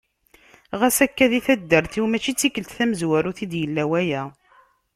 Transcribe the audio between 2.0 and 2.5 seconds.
mačči d